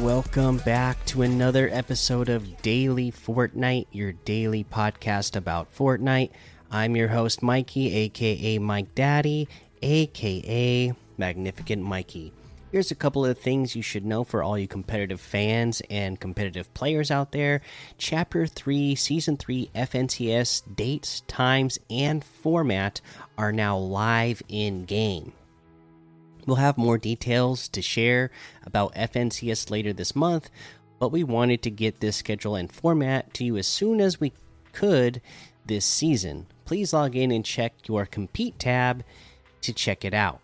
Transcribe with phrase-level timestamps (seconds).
[0.00, 6.30] Welcome back to another episode of Daily Fortnite, your daily podcast about Fortnite.
[6.70, 9.48] I'm your host, Mikey, aka Mike Daddy,
[9.82, 12.32] aka Magnificent Mikey.
[12.70, 16.72] Here's a couple of things you should know for all you competitive fans and competitive
[16.74, 17.60] players out there.
[17.98, 23.00] Chapter 3, Season 3 FNCS dates, times, and format
[23.36, 25.32] are now live in game.
[26.48, 28.30] We'll have more details to share
[28.64, 30.48] about FNCS later this month,
[30.98, 34.32] but we wanted to get this schedule and format to you as soon as we
[34.72, 35.20] could
[35.66, 36.46] this season.
[36.64, 39.04] Please log in and check your Compete tab
[39.60, 40.40] to check it out.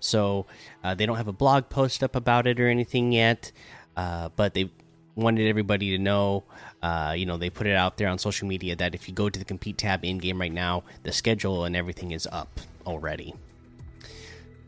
[0.00, 0.46] So
[0.82, 3.52] uh, they don't have a blog post up about it or anything yet,
[3.94, 4.70] uh, but they
[5.16, 6.44] wanted everybody to know.
[6.82, 9.28] Uh, you know, they put it out there on social media that if you go
[9.28, 13.34] to the compete tab in game right now, the schedule and everything is up already.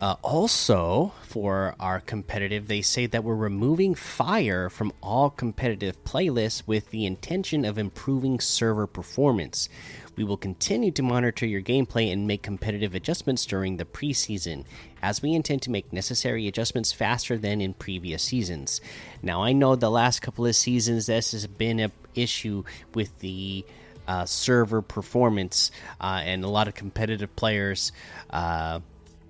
[0.00, 6.62] Uh, also, for our competitive, they say that we're removing fire from all competitive playlists
[6.66, 9.68] with the intention of improving server performance.
[10.16, 14.64] We will continue to monitor your gameplay and make competitive adjustments during the preseason,
[15.02, 18.80] as we intend to make necessary adjustments faster than in previous seasons.
[19.22, 23.64] Now, I know the last couple of seasons this has been an issue with the
[24.06, 27.92] uh, server performance, uh, and a lot of competitive players,
[28.30, 28.80] uh,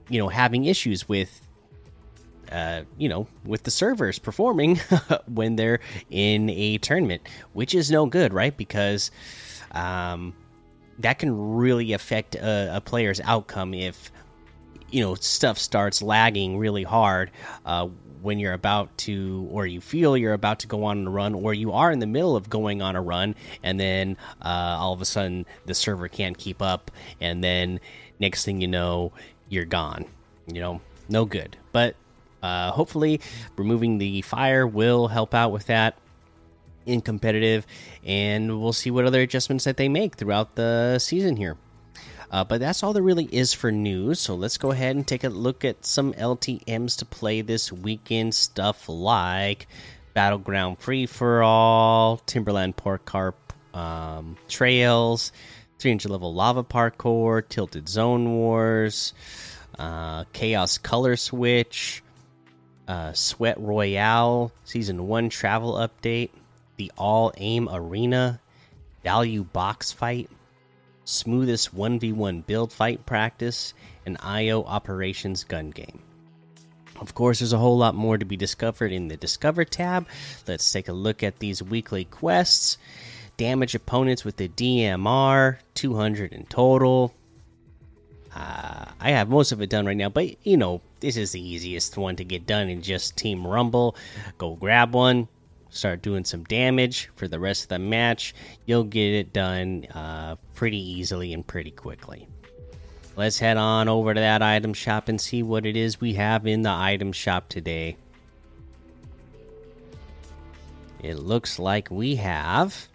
[0.08, 1.40] you know, having issues with
[2.52, 4.76] uh, you know, with the servers performing
[5.26, 8.56] when they're in a tournament, which is no good, right?
[8.56, 9.10] Because
[9.72, 10.34] um,
[10.98, 14.12] that can really affect a, a, player's outcome if
[14.90, 17.30] you know stuff starts lagging really hard
[17.66, 17.88] uh,
[18.22, 21.52] when you're about to or you feel you're about to go on a run or
[21.52, 25.00] you are in the middle of going on a run and then uh, all of
[25.00, 27.80] a sudden the server can't keep up and then
[28.20, 29.12] next thing you know
[29.54, 30.04] you're gone
[30.46, 31.96] you know no good but
[32.42, 33.20] uh, hopefully
[33.56, 35.96] removing the fire will help out with that
[36.86, 37.66] in competitive,
[38.04, 41.56] and we'll see what other adjustments that they make throughout the season here.
[42.30, 44.18] Uh, but that's all there really is for news.
[44.18, 48.34] So let's go ahead and take a look at some LTMs to play this weekend.
[48.34, 49.68] Stuff like
[50.14, 53.34] Battleground Free for All, Timberland Parkour
[53.72, 55.32] um, Trails,
[55.84, 59.12] 300 level Lava Parkour, Tilted Zone Wars,
[59.78, 62.02] uh, Chaos Color Switch,
[62.88, 66.30] uh, Sweat Royale Season 1 Travel Update
[66.78, 68.40] the All Aim Arena,
[69.02, 70.30] Value Box Fight,
[71.04, 73.74] Smoothest 1v1 Build Fight Practice,
[74.06, 76.00] and IO Operations Gun Game.
[76.98, 80.06] Of course, there's a whole lot more to be discovered in the Discover tab.
[80.48, 82.78] Let's take a look at these weekly quests.
[83.36, 87.14] Damage opponents with the DMR, 200 in total.
[88.34, 91.40] Uh, I have most of it done right now, but you know, this is the
[91.40, 93.96] easiest one to get done in just Team Rumble.
[94.38, 95.28] Go grab one,
[95.70, 98.34] start doing some damage for the rest of the match,
[98.66, 102.26] you'll get it done uh, pretty easily and pretty quickly.
[103.16, 106.46] Let's head on over to that item shop and see what it is we have
[106.46, 107.96] in the item shop today.
[111.00, 112.88] It looks like we have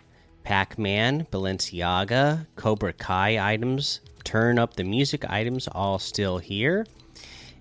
[0.49, 6.87] Pac Man, Balenciaga, Cobra Kai items, Turn Up the Music items all still here.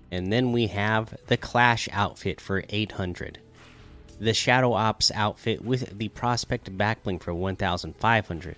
[0.09, 3.37] And then we have the Clash outfit for 800
[4.19, 8.55] the Shadow Ops outfit with the Prospect backbling for 1,500,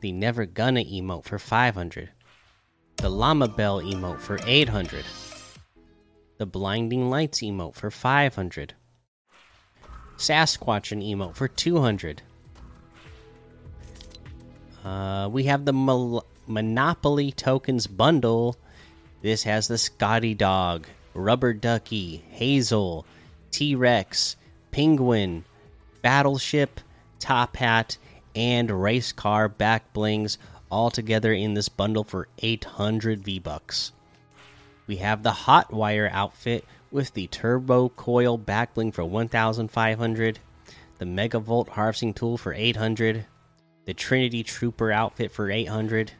[0.00, 2.10] the Never Gonna emote for 500,
[2.98, 5.04] the Llama Bell emote for 800,
[6.36, 8.74] the Blinding Lights emote for 500,
[10.18, 12.22] Sasquatch and emote for 200.
[14.86, 18.54] Uh, we have the Mon Monopoly tokens bundle.
[19.20, 23.04] This has the Scotty Dog, Rubber Ducky, Hazel,
[23.50, 24.36] T Rex,
[24.70, 25.44] Penguin,
[26.02, 26.80] Battleship,
[27.18, 27.98] Top Hat,
[28.36, 30.38] and Race Car back blings
[30.70, 33.90] all together in this bundle for 800 V Bucks.
[34.86, 40.38] We have the Hot Wire outfit with the Turbo Coil back bling for 1500,
[40.98, 43.26] the Megavolt harvesting tool for 800,
[43.86, 46.12] the Trinity Trooper outfit for 800.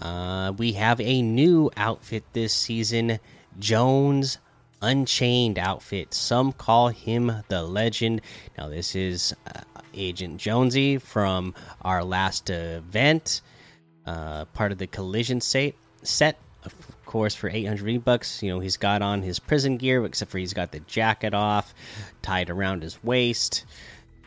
[0.00, 3.20] Uh, we have a new outfit this season
[3.58, 4.38] Jones
[4.82, 6.12] Unchained outfit.
[6.12, 8.20] Some call him the legend.
[8.58, 9.60] Now, this is uh,
[9.94, 13.40] Agent Jonesy from our last event,
[14.04, 15.72] uh, part of the collision set.
[16.02, 16.74] Set, of
[17.06, 18.42] course, for 800 V bucks.
[18.42, 21.72] You know, he's got on his prison gear, except for he's got the jacket off,
[22.20, 23.64] tied around his waist.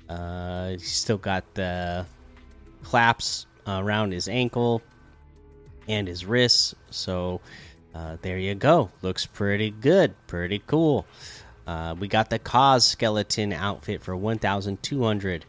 [0.09, 2.05] Uh, he's still got the
[2.83, 4.81] claps around his ankle
[5.87, 6.75] and his wrists.
[6.89, 7.41] So
[7.93, 8.91] uh, there you go.
[9.01, 10.15] Looks pretty good.
[10.27, 11.05] Pretty cool.
[11.65, 15.45] Uh, we got the Cause skeleton outfit for 1,200.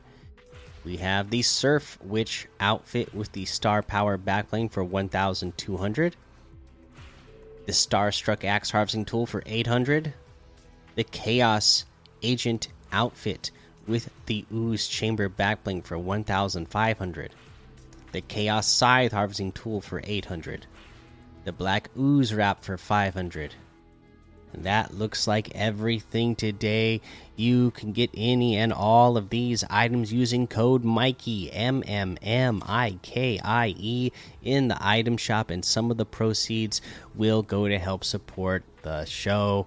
[0.84, 6.16] We have the Surf Witch outfit with the Star Power backbling for 1,200.
[7.66, 10.14] The Starstruck Axe harvesting tool for 800.
[10.94, 11.84] The Chaos
[12.22, 13.50] Agent outfit
[13.88, 17.32] with the Ooze Chamber backbling for 1,500.
[18.12, 20.66] The Chaos Scythe harvesting tool for 800.
[21.44, 23.54] The Black Ooze wrap for 500.
[24.52, 27.00] And that looks like everything today.
[27.36, 32.62] You can get any and all of these items using code Mikey M M M
[32.66, 34.10] I K I E
[34.42, 36.80] in the item shop, and some of the proceeds
[37.14, 39.66] will go to help support the show.